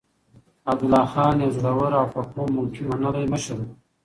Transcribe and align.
عبدالله 0.71 1.05
خان 1.13 1.35
يو 1.43 1.49
زړور 1.57 1.91
او 1.99 2.05
په 2.13 2.21
قوم 2.33 2.53
کې 2.73 2.81
منلی 2.89 3.25
مشر 3.33 3.57
و. 3.63 3.67